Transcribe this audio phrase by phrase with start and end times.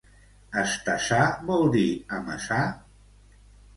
[0.61, 1.85] Estassar vol dir
[2.21, 2.61] amassar?